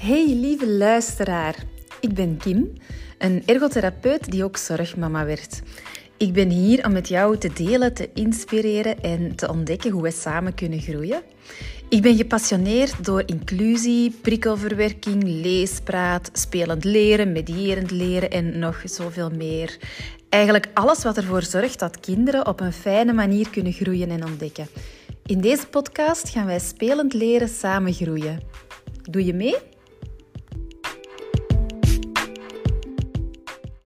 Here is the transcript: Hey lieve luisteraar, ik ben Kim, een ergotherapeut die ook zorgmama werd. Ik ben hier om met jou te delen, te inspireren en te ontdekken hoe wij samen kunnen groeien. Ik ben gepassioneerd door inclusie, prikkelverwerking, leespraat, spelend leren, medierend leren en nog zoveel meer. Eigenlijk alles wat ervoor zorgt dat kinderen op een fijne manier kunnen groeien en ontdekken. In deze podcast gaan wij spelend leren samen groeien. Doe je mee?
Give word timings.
Hey 0.00 0.34
lieve 0.34 0.68
luisteraar, 0.68 1.56
ik 2.00 2.14
ben 2.14 2.36
Kim, 2.36 2.72
een 3.18 3.42
ergotherapeut 3.46 4.30
die 4.30 4.44
ook 4.44 4.56
zorgmama 4.56 5.24
werd. 5.24 5.62
Ik 6.16 6.32
ben 6.32 6.50
hier 6.50 6.84
om 6.84 6.92
met 6.92 7.08
jou 7.08 7.38
te 7.38 7.52
delen, 7.52 7.94
te 7.94 8.10
inspireren 8.14 9.00
en 9.00 9.34
te 9.36 9.48
ontdekken 9.48 9.90
hoe 9.90 10.02
wij 10.02 10.10
samen 10.10 10.54
kunnen 10.54 10.80
groeien. 10.80 11.22
Ik 11.88 12.02
ben 12.02 12.16
gepassioneerd 12.16 13.04
door 13.04 13.22
inclusie, 13.26 14.10
prikkelverwerking, 14.22 15.22
leespraat, 15.22 16.30
spelend 16.32 16.84
leren, 16.84 17.32
medierend 17.32 17.90
leren 17.90 18.30
en 18.30 18.58
nog 18.58 18.82
zoveel 18.84 19.30
meer. 19.30 19.78
Eigenlijk 20.28 20.68
alles 20.74 21.02
wat 21.02 21.16
ervoor 21.16 21.42
zorgt 21.42 21.78
dat 21.78 22.00
kinderen 22.00 22.46
op 22.46 22.60
een 22.60 22.72
fijne 22.72 23.12
manier 23.12 23.50
kunnen 23.50 23.72
groeien 23.72 24.10
en 24.10 24.24
ontdekken. 24.24 24.68
In 25.26 25.40
deze 25.40 25.66
podcast 25.66 26.28
gaan 26.28 26.46
wij 26.46 26.60
spelend 26.60 27.12
leren 27.12 27.48
samen 27.48 27.92
groeien. 27.92 28.40
Doe 29.10 29.24
je 29.24 29.34
mee? 29.34 29.56